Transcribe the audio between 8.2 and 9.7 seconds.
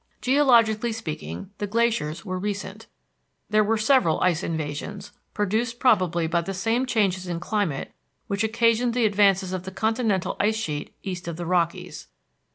which occasioned the advances of the